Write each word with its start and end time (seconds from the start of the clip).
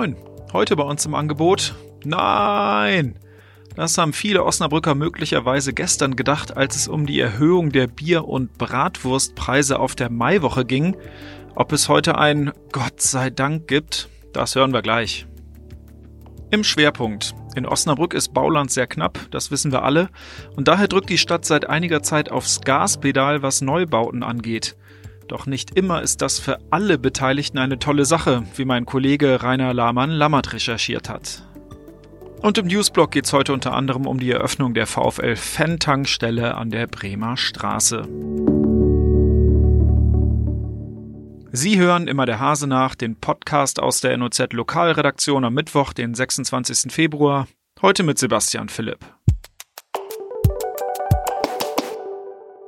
moin. 0.00 0.16
Heute 0.54 0.76
bei 0.76 0.82
uns 0.82 1.04
im 1.04 1.14
Angebot. 1.14 1.74
Nein! 2.04 3.18
Das 3.76 3.98
haben 3.98 4.14
viele 4.14 4.44
Osnabrücker 4.44 4.94
möglicherweise 4.94 5.74
gestern 5.74 6.16
gedacht, 6.16 6.56
als 6.56 6.74
es 6.74 6.88
um 6.88 7.04
die 7.04 7.20
Erhöhung 7.20 7.70
der 7.70 7.86
Bier- 7.86 8.26
und 8.26 8.56
Bratwurstpreise 8.56 9.78
auf 9.78 9.94
der 9.94 10.08
Maiwoche 10.08 10.64
ging. 10.64 10.96
Ob 11.54 11.72
es 11.72 11.90
heute 11.90 12.16
ein 12.16 12.52
Gott 12.72 13.02
sei 13.02 13.28
Dank 13.28 13.68
gibt, 13.68 14.08
das 14.32 14.54
hören 14.54 14.72
wir 14.72 14.80
gleich. 14.80 15.26
Im 16.50 16.64
Schwerpunkt. 16.64 17.34
In 17.54 17.66
Osnabrück 17.66 18.14
ist 18.14 18.32
Bauland 18.32 18.70
sehr 18.70 18.86
knapp, 18.86 19.18
das 19.30 19.50
wissen 19.50 19.70
wir 19.70 19.82
alle, 19.82 20.08
und 20.56 20.66
daher 20.66 20.88
drückt 20.88 21.10
die 21.10 21.18
Stadt 21.18 21.44
seit 21.44 21.68
einiger 21.68 22.02
Zeit 22.02 22.30
aufs 22.30 22.62
Gaspedal, 22.62 23.42
was 23.42 23.60
Neubauten 23.60 24.22
angeht. 24.22 24.76
Doch 25.30 25.46
nicht 25.46 25.76
immer 25.76 26.02
ist 26.02 26.22
das 26.22 26.40
für 26.40 26.58
alle 26.70 26.98
Beteiligten 26.98 27.58
eine 27.58 27.78
tolle 27.78 28.04
Sache, 28.04 28.42
wie 28.56 28.64
mein 28.64 28.84
Kollege 28.84 29.44
Rainer 29.44 29.72
Lahmann-Lammert 29.72 30.52
recherchiert 30.52 31.08
hat. 31.08 31.44
Und 32.42 32.58
im 32.58 32.66
Newsblog 32.66 33.12
geht 33.12 33.26
es 33.26 33.32
heute 33.32 33.52
unter 33.52 33.72
anderem 33.74 34.08
um 34.08 34.18
die 34.18 34.32
Eröffnung 34.32 34.74
der 34.74 34.88
VfL-Fan-Tankstelle 34.88 36.56
an 36.56 36.70
der 36.70 36.88
Bremer 36.88 37.36
Straße. 37.36 38.08
Sie 41.52 41.78
hören 41.78 42.08
immer 42.08 42.26
der 42.26 42.40
Hase 42.40 42.66
nach, 42.66 42.96
den 42.96 43.14
Podcast 43.14 43.78
aus 43.78 44.00
der 44.00 44.16
NOZ 44.16 44.52
Lokalredaktion 44.52 45.44
am 45.44 45.54
Mittwoch, 45.54 45.92
den 45.92 46.12
26. 46.12 46.92
Februar. 46.92 47.46
Heute 47.82 48.02
mit 48.02 48.18
Sebastian 48.18 48.68
Philipp. 48.68 48.98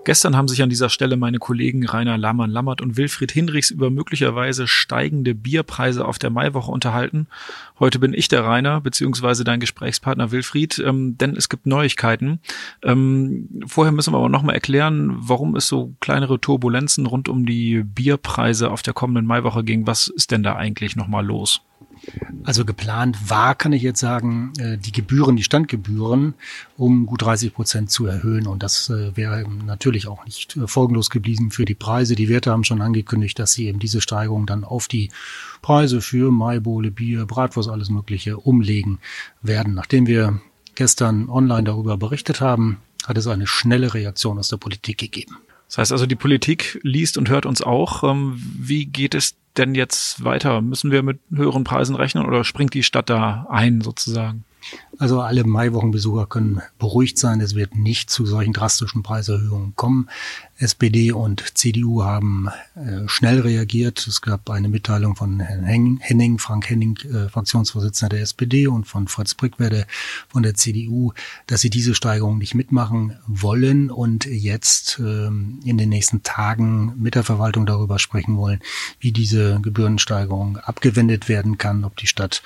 Gestern 0.04 0.36
haben 0.36 0.48
sich 0.48 0.62
an 0.62 0.68
dieser 0.68 0.88
Stelle 0.88 1.16
meine 1.16 1.38
Kollegen 1.38 1.86
Rainer 1.86 2.18
Lammern-Lammert 2.18 2.80
und 2.80 2.96
Wilfried 2.96 3.30
Hinrichs 3.30 3.70
über 3.70 3.88
möglicherweise 3.88 4.66
steigende 4.66 5.32
Bierpreise 5.34 6.04
auf 6.04 6.18
der 6.18 6.30
Maiwoche 6.30 6.72
unterhalten. 6.72 7.28
Heute 7.78 8.00
bin 8.00 8.12
ich 8.12 8.26
der 8.26 8.44
Rainer, 8.44 8.80
beziehungsweise 8.80 9.44
dein 9.44 9.60
Gesprächspartner 9.60 10.32
Wilfried, 10.32 10.80
ähm, 10.80 11.16
denn 11.18 11.36
es 11.36 11.48
gibt 11.48 11.66
Neuigkeiten. 11.66 12.40
Ähm, 12.82 13.48
vorher 13.66 13.92
müssen 13.92 14.12
wir 14.12 14.18
aber 14.18 14.28
nochmal 14.28 14.56
erklären, 14.56 15.14
warum 15.14 15.54
es 15.54 15.68
so 15.68 15.94
kleinere 16.00 16.40
Turbulenzen 16.40 17.06
rund 17.06 17.28
um 17.28 17.46
die 17.46 17.84
Bierpreise 17.84 18.72
auf 18.72 18.82
der 18.82 18.94
kommenden 18.94 19.26
Maiwoche 19.26 19.62
ging. 19.62 19.86
Was 19.86 20.08
ist 20.08 20.32
denn 20.32 20.42
da 20.42 20.56
eigentlich 20.56 20.96
nochmal 20.96 21.24
los? 21.24 21.62
Also 22.44 22.64
geplant 22.64 23.30
war, 23.30 23.54
kann 23.54 23.72
ich 23.72 23.82
jetzt 23.82 24.00
sagen, 24.00 24.52
äh, 24.58 24.76
die 24.76 24.92
Gebühren, 24.92 25.36
die 25.36 25.44
Standgebühren 25.44 26.34
um 26.76 27.06
gut 27.06 27.22
30 27.22 27.54
Prozent 27.54 27.90
zu 27.90 28.06
erhöhen. 28.06 28.46
Und 28.46 28.62
das 28.62 28.90
äh, 28.90 29.16
wäre 29.16 29.44
natürlich 29.64 30.08
auch 30.08 30.24
nicht 30.24 30.56
äh, 30.56 30.66
folgenlos 30.66 31.10
geblieben 31.10 31.50
für 31.50 31.64
die 31.64 31.74
Preise. 31.74 32.16
Die 32.16 32.28
Werte 32.28 32.50
haben 32.50 32.64
schon 32.64 32.82
angekündigt, 32.82 33.38
dass 33.38 33.52
sie 33.52 33.66
eben 33.66 33.78
diese 33.78 34.00
Steigerung 34.00 34.46
dann 34.46 34.64
auf 34.64 34.88
die 34.88 35.10
Preise 35.60 36.00
für 36.00 36.32
Maibohle, 36.32 36.90
Bier, 36.90 37.26
Bratwurst, 37.26 37.68
alles 37.68 37.90
Mögliche 37.90 38.36
umlegen 38.38 38.98
werden. 39.42 39.74
Nachdem 39.74 40.06
wir 40.06 40.40
gestern 40.74 41.28
online 41.28 41.64
darüber 41.64 41.96
berichtet 41.96 42.40
haben, 42.40 42.78
hat 43.06 43.18
es 43.18 43.26
eine 43.26 43.46
schnelle 43.46 43.94
Reaktion 43.94 44.38
aus 44.38 44.48
der 44.48 44.56
Politik 44.56 44.98
gegeben. 44.98 45.36
Das 45.68 45.78
heißt 45.78 45.92
also, 45.92 46.06
die 46.06 46.16
Politik 46.16 46.80
liest 46.82 47.16
und 47.16 47.30
hört 47.30 47.46
uns 47.46 47.62
auch. 47.62 48.02
Ähm, 48.04 48.34
wie 48.36 48.86
geht 48.86 49.14
es 49.14 49.36
denn 49.56 49.74
jetzt 49.74 50.24
weiter? 50.24 50.60
Müssen 50.60 50.90
wir 50.90 51.02
mit 51.02 51.20
höheren 51.34 51.64
Preisen 51.64 51.96
rechnen 51.96 52.26
oder 52.26 52.44
springt 52.44 52.74
die 52.74 52.82
Stadt 52.82 53.10
da 53.10 53.46
ein 53.50 53.80
sozusagen? 53.80 54.44
Also 55.02 55.20
alle 55.20 55.42
Maiwochenbesucher 55.42 56.26
können 56.26 56.62
beruhigt 56.78 57.18
sein. 57.18 57.40
Es 57.40 57.56
wird 57.56 57.74
nicht 57.74 58.08
zu 58.08 58.24
solchen 58.24 58.52
drastischen 58.52 59.02
Preiserhöhungen 59.02 59.74
kommen. 59.74 60.08
SPD 60.58 61.10
und 61.10 61.42
CDU 61.58 62.04
haben 62.04 62.46
äh, 62.76 63.08
schnell 63.08 63.40
reagiert. 63.40 64.06
Es 64.06 64.22
gab 64.22 64.48
eine 64.48 64.68
Mitteilung 64.68 65.16
von 65.16 65.40
Herrn 65.40 65.64
Henning, 65.64 66.38
Frank 66.38 66.70
Henning, 66.70 66.96
äh, 66.98 67.28
Fraktionsvorsitzender 67.28 68.14
der 68.14 68.22
SPD 68.22 68.68
und 68.68 68.84
von 68.84 69.08
Fritz 69.08 69.34
Brickwerde 69.34 69.88
von 70.28 70.44
der 70.44 70.54
CDU, 70.54 71.12
dass 71.48 71.62
sie 71.62 71.70
diese 71.70 71.96
Steigerung 71.96 72.38
nicht 72.38 72.54
mitmachen 72.54 73.18
wollen 73.26 73.90
und 73.90 74.26
jetzt 74.26 75.00
ähm, 75.00 75.58
in 75.64 75.78
den 75.78 75.88
nächsten 75.88 76.22
Tagen 76.22 76.94
mit 76.96 77.16
der 77.16 77.24
Verwaltung 77.24 77.66
darüber 77.66 77.98
sprechen 77.98 78.36
wollen, 78.36 78.60
wie 79.00 79.10
diese 79.10 79.58
Gebührensteigerung 79.60 80.58
abgewendet 80.58 81.28
werden 81.28 81.58
kann, 81.58 81.82
ob 81.84 81.96
die 81.96 82.06
Stadt 82.06 82.40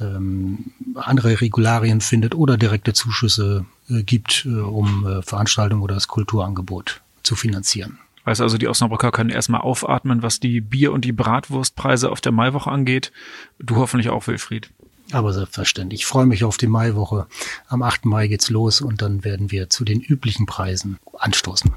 ähm, 0.00 0.72
andere 0.94 1.40
Regularien 1.40 1.97
findet 2.00 2.34
oder 2.34 2.56
direkte 2.56 2.92
Zuschüsse 2.92 3.64
äh, 3.88 4.02
gibt, 4.02 4.44
äh, 4.46 4.60
um 4.60 5.06
äh, 5.06 5.22
Veranstaltungen 5.22 5.82
oder 5.82 5.94
das 5.94 6.08
Kulturangebot 6.08 7.00
zu 7.22 7.36
finanzieren. 7.36 7.98
Weiß 8.24 8.40
also, 8.40 8.58
die 8.58 8.68
Osnabrücker 8.68 9.10
können 9.10 9.30
erstmal 9.30 9.62
aufatmen, 9.62 10.22
was 10.22 10.38
die 10.38 10.60
Bier- 10.60 10.92
und 10.92 11.04
die 11.04 11.12
Bratwurstpreise 11.12 12.10
auf 12.10 12.20
der 12.20 12.32
Maiwoche 12.32 12.70
angeht. 12.70 13.10
Du 13.58 13.76
hoffentlich 13.76 14.10
auch, 14.10 14.26
Wilfried. 14.26 14.70
Aber 15.12 15.32
selbstverständlich. 15.32 16.00
Ich 16.00 16.06
freue 16.06 16.26
mich 16.26 16.44
auf 16.44 16.58
die 16.58 16.66
Maiwoche. 16.66 17.26
Am 17.68 17.82
8. 17.82 18.04
Mai 18.04 18.28
geht's 18.28 18.50
los 18.50 18.82
und 18.82 19.00
dann 19.00 19.24
werden 19.24 19.50
wir 19.50 19.70
zu 19.70 19.84
den 19.84 20.00
üblichen 20.00 20.44
Preisen 20.44 20.98
anstoßen. 21.18 21.74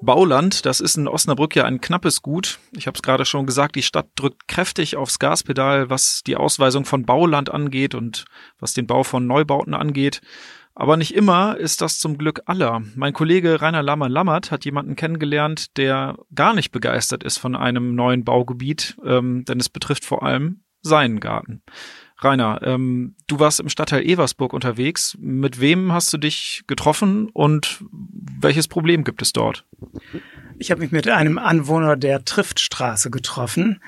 Bauland, 0.00 0.64
das 0.64 0.80
ist 0.80 0.96
in 0.96 1.08
Osnabrück 1.08 1.56
ja 1.56 1.64
ein 1.64 1.80
knappes 1.80 2.22
Gut. 2.22 2.60
Ich 2.76 2.86
habe 2.86 2.94
es 2.94 3.02
gerade 3.02 3.24
schon 3.24 3.46
gesagt, 3.46 3.74
die 3.74 3.82
Stadt 3.82 4.08
drückt 4.14 4.46
kräftig 4.46 4.96
aufs 4.96 5.18
Gaspedal, 5.18 5.90
was 5.90 6.22
die 6.24 6.36
Ausweisung 6.36 6.84
von 6.84 7.04
Bauland 7.04 7.50
angeht 7.50 7.94
und 7.94 8.24
was 8.60 8.74
den 8.74 8.86
Bau 8.86 9.02
von 9.02 9.26
Neubauten 9.26 9.74
angeht. 9.74 10.20
Aber 10.76 10.96
nicht 10.96 11.12
immer 11.12 11.56
ist 11.56 11.80
das 11.80 11.98
zum 11.98 12.16
Glück 12.16 12.42
aller. 12.46 12.82
Mein 12.94 13.12
Kollege 13.12 13.60
Rainer 13.60 13.82
Lammer-Lammert 13.82 14.52
hat 14.52 14.64
jemanden 14.64 14.94
kennengelernt, 14.94 15.76
der 15.76 16.16
gar 16.32 16.54
nicht 16.54 16.70
begeistert 16.70 17.24
ist 17.24 17.38
von 17.38 17.56
einem 17.56 17.96
neuen 17.96 18.24
Baugebiet, 18.24 18.96
ähm, 19.04 19.44
denn 19.44 19.58
es 19.58 19.68
betrifft 19.68 20.04
vor 20.04 20.22
allem 20.22 20.62
seinen 20.80 21.18
Garten. 21.18 21.62
Rainer, 22.20 22.60
ähm, 22.62 23.14
du 23.28 23.38
warst 23.38 23.60
im 23.60 23.68
Stadtteil 23.68 24.04
Eversburg 24.04 24.52
unterwegs. 24.52 25.16
Mit 25.20 25.60
wem 25.60 25.92
hast 25.92 26.12
du 26.12 26.18
dich 26.18 26.64
getroffen 26.66 27.28
und 27.32 27.84
welches 28.40 28.66
Problem 28.66 29.04
gibt 29.04 29.22
es 29.22 29.32
dort? 29.32 29.64
Ich 30.58 30.72
habe 30.72 30.80
mich 30.80 30.90
mit 30.90 31.08
einem 31.08 31.38
Anwohner 31.38 31.96
der 31.96 32.24
Triftstraße 32.24 33.10
getroffen. 33.10 33.80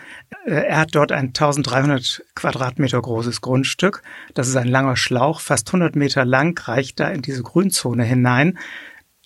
Äh, 0.47 0.67
er 0.67 0.79
hat 0.79 0.95
dort 0.95 1.11
ein 1.11 1.29
1300 1.29 2.23
Quadratmeter 2.37 3.03
großes 3.03 3.41
Grundstück. 3.41 4.03
Das 4.35 4.47
ist 4.47 4.57
ein 4.57 4.69
langer 4.69 4.97
Schlauch, 4.97 5.41
fast 5.41 5.69
100 5.69 5.97
Meter 5.97 6.25
lang, 6.25 6.57
reicht 6.67 7.01
da 7.01 7.09
in 7.09 7.23
diese 7.23 7.43
Grünzone 7.43 8.05
hinein, 8.05 8.59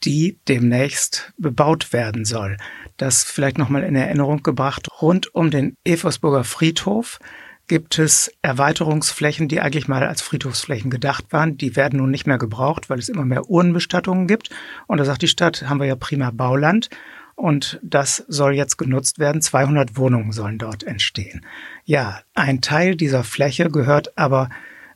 die 0.04 0.38
demnächst 0.48 1.34
bebaut 1.36 1.92
werden 1.92 2.25
soll. 2.25 2.56
Das 2.97 3.25
vielleicht 3.25 3.59
nochmal 3.59 3.82
in 3.82 3.97
Erinnerung 3.97 4.42
gebracht. 4.42 4.88
Rund 5.03 5.34
um 5.34 5.50
den 5.50 5.76
Eversburger 5.84 6.44
Friedhof 6.44 7.19
gibt 7.67 7.99
es 7.99 8.31
Erweiterungsflächen, 8.43 9.49
die 9.49 9.61
eigentlich 9.61 9.89
mal 9.89 10.07
als 10.07 10.23
Friedhofsflächen 10.23 10.91
gedacht 10.91 11.27
waren. 11.31 11.57
Die 11.57 11.77
werden 11.77 11.99
nun 11.99 12.11
nicht 12.11 12.27
mehr 12.27 12.39
gebraucht, 12.39 12.91
weil 12.91 12.99
es 12.99 13.09
immer 13.09 13.25
mehr 13.25 13.49
Urnenbestattungen 13.49 14.27
gibt. 14.27 14.51
Und 14.87 14.99
da 14.99 15.05
sagt 15.05 15.23
die 15.23 15.29
Stadt, 15.29 15.69
haben 15.69 15.81
wir 15.81 15.87
ja 15.87 15.97
prima 15.97 16.31
Bauland. 16.31 16.91
Und 17.37 17.81
das 17.83 18.25
soll 18.29 18.55
jetzt 18.55 18.77
genutzt 18.77 19.19
werden. 19.19 19.41
200 19.41 19.97
Wohnungen 19.97 20.33
sollen 20.33 20.59
dort 20.59 20.85
entstehen. 20.85 21.45
Ja, 21.85 22.21
ein 22.35 22.61
Teil 22.61 22.97
dieser 22.97 23.25
Fläche 23.25 23.71
gehört 23.71 24.17
aber 24.17 24.51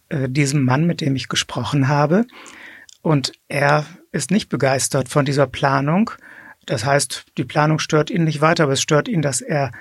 äh, 0.08 0.28
diesem 0.28 0.64
Mann, 0.64 0.86
mit 0.86 1.00
dem 1.00 1.16
ich 1.16 1.28
gesprochen 1.28 1.88
habe. 1.88 2.26
Und 3.02 3.32
er 3.48 3.86
ist 4.12 4.30
nicht 4.30 4.48
begeistert 4.48 5.08
von 5.08 5.24
dieser 5.24 5.46
Planung. 5.46 6.10
Das 6.66 6.84
heißt, 6.84 7.26
die 7.38 7.44
Planung 7.44 7.78
stört 7.78 8.10
ihn 8.10 8.24
nicht 8.24 8.40
weiter, 8.40 8.64
aber 8.64 8.74
es 8.74 8.82
stört 8.82 9.08
ihn, 9.08 9.22
dass 9.22 9.40
er 9.40 9.72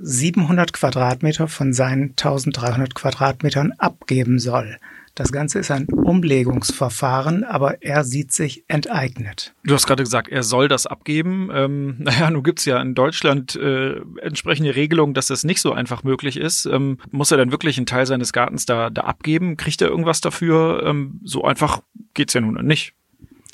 700 0.00 0.72
Quadratmeter 0.72 1.48
von 1.48 1.72
seinen 1.72 2.10
1300 2.10 2.94
Quadratmetern 2.94 3.72
abgeben 3.78 4.38
soll. 4.38 4.78
Das 5.18 5.32
Ganze 5.32 5.58
ist 5.58 5.72
ein 5.72 5.88
Umlegungsverfahren, 5.88 7.42
aber 7.42 7.82
er 7.82 8.04
sieht 8.04 8.30
sich 8.30 8.62
enteignet. 8.68 9.52
Du 9.64 9.74
hast 9.74 9.88
gerade 9.88 10.04
gesagt, 10.04 10.28
er 10.28 10.44
soll 10.44 10.68
das 10.68 10.86
abgeben. 10.86 11.50
Ähm, 11.52 11.96
naja, 11.98 12.30
nun 12.30 12.44
gibt's 12.44 12.64
ja 12.66 12.80
in 12.80 12.94
Deutschland 12.94 13.56
äh, 13.56 13.96
entsprechende 14.22 14.76
Regelungen, 14.76 15.14
dass 15.14 15.26
das 15.26 15.42
nicht 15.42 15.60
so 15.60 15.72
einfach 15.72 16.04
möglich 16.04 16.36
ist. 16.36 16.66
Ähm, 16.66 16.98
muss 17.10 17.32
er 17.32 17.36
dann 17.36 17.50
wirklich 17.50 17.78
einen 17.78 17.86
Teil 17.86 18.06
seines 18.06 18.32
Gartens 18.32 18.64
da, 18.64 18.90
da 18.90 19.02
abgeben? 19.02 19.56
Kriegt 19.56 19.82
er 19.82 19.88
irgendwas 19.88 20.20
dafür? 20.20 20.84
Ähm, 20.86 21.20
so 21.24 21.42
einfach 21.42 21.82
geht's 22.14 22.34
ja 22.34 22.40
nun 22.40 22.64
nicht. 22.64 22.94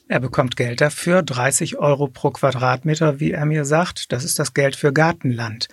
Er 0.06 0.20
bekommt 0.20 0.58
Geld 0.58 0.82
dafür, 0.82 1.22
30 1.22 1.78
Euro 1.78 2.08
pro 2.08 2.30
Quadratmeter, 2.30 3.20
wie 3.20 3.30
er 3.30 3.46
mir 3.46 3.64
sagt. 3.64 4.12
Das 4.12 4.22
ist 4.22 4.38
das 4.38 4.52
Geld 4.52 4.76
für 4.76 4.92
Gartenland. 4.92 5.68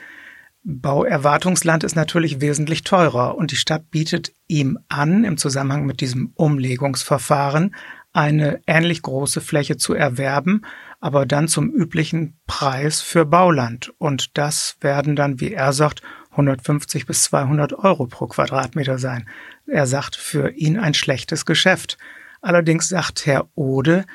Bauerwartungsland 0.63 1.83
ist 1.83 1.95
natürlich 1.95 2.39
wesentlich 2.39 2.83
teurer 2.83 3.35
und 3.35 3.51
die 3.51 3.55
Stadt 3.55 3.89
bietet 3.89 4.31
ihm 4.47 4.77
an, 4.89 5.23
im 5.23 5.37
Zusammenhang 5.37 5.85
mit 5.85 6.01
diesem 6.01 6.33
Umlegungsverfahren 6.35 7.75
eine 8.13 8.61
ähnlich 8.67 9.01
große 9.01 9.41
Fläche 9.41 9.77
zu 9.77 9.93
erwerben, 9.93 10.61
aber 10.99 11.25
dann 11.25 11.47
zum 11.47 11.71
üblichen 11.71 12.37
Preis 12.45 13.01
für 13.01 13.25
Bauland. 13.25 13.93
Und 13.97 14.37
das 14.37 14.75
werden 14.81 15.15
dann, 15.15 15.39
wie 15.39 15.53
er 15.53 15.73
sagt, 15.73 16.01
150 16.31 17.05
bis 17.05 17.23
200 17.23 17.73
Euro 17.73 18.05
pro 18.07 18.27
Quadratmeter 18.27 18.99
sein. 18.99 19.27
Er 19.65 19.87
sagt, 19.87 20.15
für 20.15 20.51
ihn 20.51 20.77
ein 20.77 20.93
schlechtes 20.93 21.45
Geschäft. 21.45 21.97
Allerdings 22.41 22.89
sagt 22.89 23.25
Herr 23.25 23.47
Ode, 23.55 24.05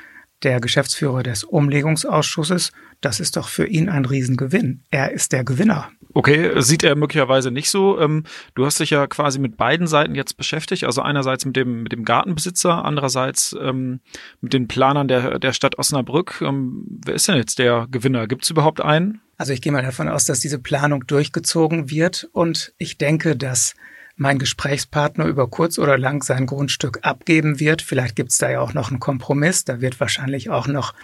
der 0.43 0.59
Geschäftsführer 0.59 1.23
des 1.23 1.43
Umlegungsausschusses, 1.43 2.71
das 3.01 3.19
ist 3.19 3.35
doch 3.37 3.47
für 3.47 3.65
ihn 3.65 3.89
ein 3.89 4.05
Riesengewinn. 4.05 4.83
Er 4.89 5.11
ist 5.11 5.31
der 5.31 5.43
Gewinner. 5.43 5.89
Okay, 6.17 6.59
sieht 6.63 6.83
er 6.83 6.95
möglicherweise 6.95 7.51
nicht 7.51 7.69
so. 7.69 7.99
Ähm, 7.99 8.23
du 8.55 8.65
hast 8.65 8.79
dich 8.79 8.89
ja 8.89 9.05
quasi 9.05 9.37
mit 9.37 9.55
beiden 9.55 9.85
Seiten 9.85 10.15
jetzt 10.15 10.35
beschäftigt. 10.35 10.83
Also 10.83 11.03
einerseits 11.03 11.45
mit 11.45 11.55
dem, 11.55 11.83
mit 11.83 11.91
dem 11.91 12.05
Gartenbesitzer, 12.05 12.83
andererseits 12.83 13.55
ähm, 13.61 13.99
mit 14.41 14.51
den 14.53 14.67
Planern 14.67 15.07
der, 15.07 15.37
der 15.37 15.53
Stadt 15.53 15.77
Osnabrück. 15.77 16.41
Ähm, 16.41 16.87
wer 17.05 17.13
ist 17.13 17.27
denn 17.27 17.35
jetzt 17.35 17.59
der 17.59 17.85
Gewinner? 17.91 18.25
Gibt 18.25 18.45
es 18.45 18.49
überhaupt 18.49 18.81
einen? 18.81 19.21
Also 19.37 19.53
ich 19.53 19.61
gehe 19.61 19.71
mal 19.71 19.83
davon 19.83 20.09
aus, 20.09 20.25
dass 20.25 20.39
diese 20.39 20.57
Planung 20.57 21.05
durchgezogen 21.05 21.91
wird 21.91 22.27
und 22.31 22.73
ich 22.79 22.97
denke, 22.97 23.35
dass 23.35 23.75
mein 24.15 24.39
Gesprächspartner 24.39 25.25
über 25.27 25.47
kurz 25.47 25.77
oder 25.77 25.99
lang 25.99 26.23
sein 26.23 26.47
Grundstück 26.47 26.97
abgeben 27.03 27.59
wird. 27.59 27.83
Vielleicht 27.83 28.15
gibt 28.15 28.31
es 28.31 28.39
da 28.39 28.49
ja 28.49 28.61
auch 28.61 28.73
noch 28.73 28.89
einen 28.89 28.99
Kompromiss. 28.99 29.65
Da 29.65 29.81
wird 29.81 29.99
wahrscheinlich 29.99 30.49
auch 30.49 30.65
noch 30.65 30.95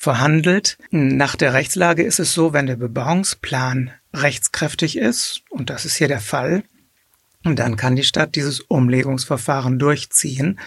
verhandelt. 0.00 0.78
Nach 0.90 1.36
der 1.36 1.52
Rechtslage 1.52 2.02
ist 2.02 2.18
es 2.20 2.32
so, 2.32 2.54
wenn 2.54 2.66
der 2.66 2.76
Bebauungsplan 2.76 3.90
rechtskräftig 4.14 4.96
ist, 4.96 5.42
und 5.50 5.68
das 5.68 5.84
ist 5.84 5.96
hier 5.96 6.08
der 6.08 6.20
Fall, 6.20 6.64
dann 7.44 7.76
kann 7.76 7.96
die 7.96 8.02
Stadt 8.02 8.34
dieses 8.34 8.60
Umlegungsverfahren 8.60 9.78
durchziehen. 9.78 10.58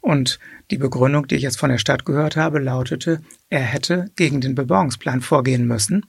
Und 0.00 0.40
die 0.72 0.78
Begründung, 0.78 1.28
die 1.28 1.36
ich 1.36 1.42
jetzt 1.42 1.60
von 1.60 1.70
der 1.70 1.78
Stadt 1.78 2.04
gehört 2.04 2.36
habe, 2.36 2.58
lautete, 2.58 3.20
er 3.50 3.60
hätte 3.60 4.10
gegen 4.16 4.40
den 4.40 4.56
Bebauungsplan 4.56 5.20
vorgehen 5.20 5.64
müssen. 5.64 6.04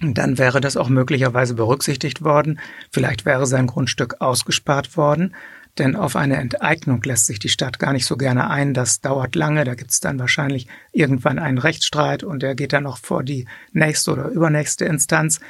Und 0.00 0.16
dann 0.16 0.38
wäre 0.38 0.62
das 0.62 0.78
auch 0.78 0.88
möglicherweise 0.88 1.52
berücksichtigt 1.52 2.24
worden. 2.24 2.60
Vielleicht 2.90 3.26
wäre 3.26 3.46
sein 3.46 3.66
Grundstück 3.66 4.22
ausgespart 4.22 4.96
worden. 4.96 5.34
Denn 5.80 5.96
auf 5.96 6.14
eine 6.14 6.36
Enteignung 6.36 7.02
lässt 7.04 7.24
sich 7.24 7.38
die 7.38 7.48
Stadt 7.48 7.78
gar 7.78 7.94
nicht 7.94 8.04
so 8.04 8.18
gerne 8.18 8.50
ein. 8.50 8.74
Das 8.74 9.00
dauert 9.00 9.34
lange. 9.34 9.64
Da 9.64 9.74
gibt 9.74 9.92
es 9.92 10.00
dann 10.00 10.18
wahrscheinlich 10.18 10.66
irgendwann 10.92 11.38
einen 11.38 11.56
Rechtsstreit 11.56 12.22
und 12.22 12.42
der 12.42 12.54
geht 12.54 12.74
dann 12.74 12.82
noch 12.82 12.98
vor 12.98 13.22
die 13.22 13.46
nächste 13.72 14.12
oder 14.12 14.28
übernächste 14.28 14.84
Instanz. 14.84 15.40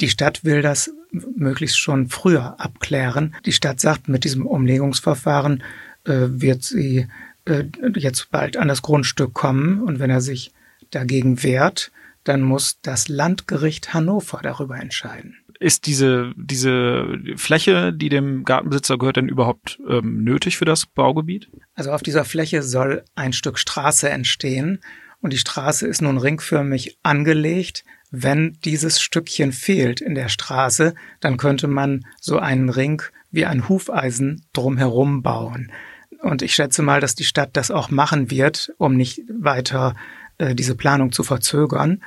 Die 0.00 0.08
Stadt 0.08 0.46
will 0.46 0.62
das 0.62 0.90
möglichst 1.10 1.78
schon 1.78 2.08
früher 2.08 2.58
abklären. 2.60 3.34
Die 3.44 3.52
Stadt 3.52 3.78
sagt, 3.78 4.08
mit 4.08 4.24
diesem 4.24 4.46
Umlegungsverfahren 4.46 5.62
äh, 6.04 6.28
wird 6.28 6.62
sie 6.62 7.08
äh, 7.44 7.64
jetzt 7.94 8.30
bald 8.30 8.56
an 8.56 8.68
das 8.68 8.80
Grundstück 8.80 9.34
kommen 9.34 9.82
und 9.82 9.98
wenn 9.98 10.08
er 10.08 10.22
sich 10.22 10.54
dagegen 10.90 11.42
wehrt, 11.42 11.92
dann 12.24 12.40
muss 12.40 12.78
das 12.80 13.08
Landgericht 13.08 13.92
Hannover 13.92 14.40
darüber 14.42 14.78
entscheiden 14.78 15.41
ist 15.62 15.86
diese, 15.86 16.32
diese 16.36 17.18
Fläche, 17.36 17.92
die 17.92 18.08
dem 18.08 18.44
Gartenbesitzer 18.44 18.98
gehört, 18.98 19.16
denn 19.16 19.28
überhaupt 19.28 19.80
ähm, 19.88 20.24
nötig 20.24 20.58
für 20.58 20.64
das 20.64 20.86
Baugebiet? 20.86 21.48
Also 21.74 21.92
auf 21.92 22.02
dieser 22.02 22.24
Fläche 22.24 22.62
soll 22.62 23.04
ein 23.14 23.32
Stück 23.32 23.58
Straße 23.58 24.10
entstehen 24.10 24.80
und 25.20 25.32
die 25.32 25.38
Straße 25.38 25.86
ist 25.86 26.02
nun 26.02 26.18
ringförmig 26.18 26.98
angelegt. 27.02 27.84
Wenn 28.10 28.58
dieses 28.64 29.00
Stückchen 29.00 29.52
fehlt 29.52 30.00
in 30.00 30.14
der 30.14 30.28
Straße, 30.28 30.94
dann 31.20 31.38
könnte 31.38 31.68
man 31.68 32.04
so 32.20 32.38
einen 32.38 32.68
Ring 32.68 33.02
wie 33.30 33.46
ein 33.46 33.68
Hufeisen 33.68 34.44
drumherum 34.52 35.22
bauen. 35.22 35.72
Und 36.20 36.42
ich 36.42 36.54
schätze 36.54 36.82
mal, 36.82 37.00
dass 37.00 37.14
die 37.14 37.24
Stadt 37.24 37.50
das 37.54 37.70
auch 37.70 37.90
machen 37.90 38.30
wird, 38.30 38.72
um 38.78 38.96
nicht 38.96 39.22
weiter 39.28 39.94
äh, 40.38 40.54
diese 40.54 40.74
Planung 40.76 41.12
zu 41.12 41.22
verzögern. 41.22 42.02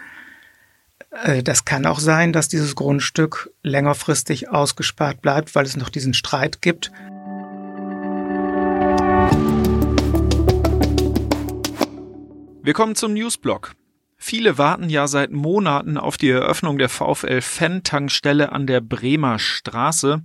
Äh, 1.23 1.44
das 1.44 1.65
kann 1.65 1.85
auch 1.85 2.00
sein, 2.00 2.33
dass 2.33 2.47
dieses 2.47 2.75
Grundstück 2.75 3.51
längerfristig 3.63 4.50
ausgespart 4.50 5.21
bleibt, 5.21 5.56
weil 5.56 5.65
es 5.65 5.77
noch 5.77 5.89
diesen 5.89 6.13
Streit 6.13 6.62
gibt. 6.62 6.91
Wir 12.62 12.73
kommen 12.73 12.95
zum 12.95 13.13
Newsblock. 13.13 13.73
Viele 14.17 14.57
warten 14.57 14.89
ja 14.89 15.07
seit 15.07 15.31
Monaten 15.31 15.97
auf 15.97 16.17
die 16.17 16.29
Eröffnung 16.29 16.79
der 16.79 16.89
VfL 16.89 17.41
Fan-Tankstelle 17.41 18.51
an 18.51 18.65
der 18.65 18.81
Bremer 18.81 19.38
Straße. 19.38 20.23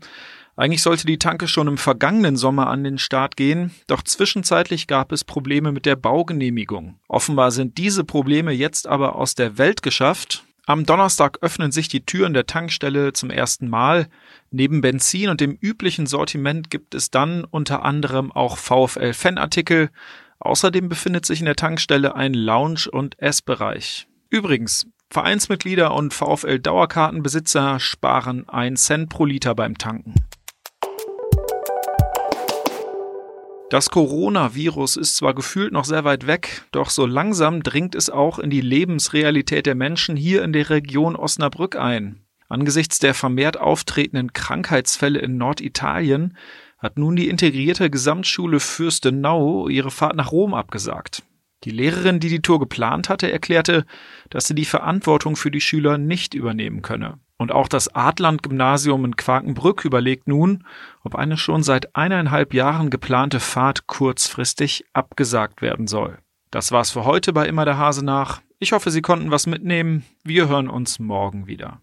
Eigentlich 0.57 0.83
sollte 0.83 1.07
die 1.07 1.19
Tanke 1.19 1.49
schon 1.49 1.69
im 1.69 1.77
vergangenen 1.77 2.37
Sommer 2.37 2.69
an 2.69 2.83
den 2.83 2.99
Start 2.99 3.37
gehen, 3.37 3.73
doch 3.87 4.03
zwischenzeitlich 4.03 4.87
gab 4.87 5.13
es 5.13 5.25
Probleme 5.25 5.73
mit 5.73 5.87
der 5.87 5.97
Baugenehmigung. 5.97 6.99
Offenbar 7.09 7.51
sind 7.51 7.79
diese 7.79 8.05
Probleme 8.05 8.53
jetzt 8.53 8.87
aber 8.87 9.17
aus 9.17 9.35
der 9.35 9.59
Welt 9.59 9.83
geschafft 9.83 10.45
am 10.67 10.85
Donnerstag 10.85 11.39
öffnen 11.43 11.73
sich 11.73 11.89
die 11.89 12.05
Türen 12.05 12.35
der 12.35 12.47
Tankstelle 12.47 13.13
zum 13.13 13.31
ersten 13.31 13.69
Mal. 13.69 14.09
Neben 14.51 14.81
Benzin 14.81 15.29
und 15.29 15.41
dem 15.41 15.57
üblichen 15.61 16.07
Sortiment 16.07 16.71
gibt 16.71 16.95
es 16.95 17.11
dann 17.11 17.45
unter 17.45 17.85
anderem 17.85 18.31
auch 18.31 18.57
VfL-Fanartikel. 18.57 19.91
Außerdem 20.39 20.89
befindet 20.89 21.27
sich 21.27 21.41
in 21.41 21.47
der 21.47 21.57
Tankstelle 21.57 22.15
ein 22.15 22.35
Lounge- 22.35 22.91
und 22.91 23.19
Essbereich. 23.19 24.07
Übrigens, 24.29 24.87
Vereinsmitglieder 25.11 25.93
und 25.93 26.15
VfL-Dauerkartenbesitzer 26.15 27.81
sparen 27.81 28.49
1 28.49 28.85
Cent 28.85 29.09
pro 29.09 29.25
Liter 29.25 29.55
beim 29.55 29.77
Tanken. 29.77 30.15
Das 33.71 33.89
Coronavirus 33.89 34.97
ist 34.97 35.15
zwar 35.15 35.33
gefühlt 35.33 35.73
noch 35.73 35.85
sehr 35.85 36.03
weit 36.03 36.27
weg, 36.27 36.65
doch 36.73 36.91
so 36.91 37.07
langsam 37.07 37.63
dringt 37.63 37.95
es 37.95 38.11
auch 38.11 38.41
in 38.41 38.51
die 38.51 38.61
Lebensrealität 38.61 39.65
der 39.65 39.77
Menschen 39.77 40.17
hier 40.17 40.43
in 40.43 40.53
der 40.53 40.71
Region 40.71 41.15
Osnabrück 41.15 41.77
ein. 41.77 42.21
Angesichts 42.49 42.99
der 42.99 43.15
vermehrt 43.15 43.61
auftretenden 43.61 44.33
Krankheitsfälle 44.33 45.21
in 45.21 45.37
Norditalien 45.37 46.37
hat 46.79 46.99
nun 46.99 47.15
die 47.15 47.29
integrierte 47.29 47.91
Gesamtschule 47.91 48.59
Fürstenau 48.59 49.69
ihre 49.69 49.93
Fahrt 49.93 50.17
nach 50.17 50.33
Rom 50.33 50.53
abgesagt. 50.53 51.23
Die 51.65 51.71
Lehrerin, 51.71 52.21
die 52.21 52.29
die 52.29 52.43
Tour 52.43 52.59
geplant 52.59 53.09
hatte, 53.09 53.31
erklärte, 53.31 53.85
dass 54.31 54.47
sie 54.47 54.55
die 54.55 54.65
Verantwortung 54.65 55.37
für 55.37 55.51
die 55.51 55.61
Schüler 55.61 55.99
nicht 55.99 56.35
übernehmen 56.35 56.81
könne. 56.81 57.19
Und 57.37 57.53
auch 57.53 57.69
das 57.69 57.95
Adland-Gymnasium 57.95 59.05
in 59.05 59.17
Quakenbrück 59.17 59.85
überlegt 59.85 60.29
nun, 60.29 60.65
ob 61.03 61.15
eine 61.15 61.37
schon 61.37 61.63
seit 61.63 61.97
eineinhalb 61.97 62.55
Jahren 62.55 62.91
geplante 62.91 63.41
Fahrt 63.41 63.87
kurzfristig 63.87 64.85
abgesagt 64.93 65.63
werden 65.63 65.87
soll. 65.87 66.19
Das 66.51 66.73
war's 66.73 66.91
für 66.91 67.05
heute 67.05 67.33
bei 67.33 67.47
Immer 67.47 67.65
der 67.65 67.79
Hase 67.79 68.05
nach. 68.05 68.43
Ich 68.59 68.73
hoffe, 68.73 68.91
Sie 68.91 69.03
konnten 69.03 69.31
was 69.31 69.47
mitnehmen. 69.47 70.05
Wir 70.25 70.49
hören 70.49 70.69
uns 70.69 70.99
morgen 70.99 71.47
wieder. 71.47 71.81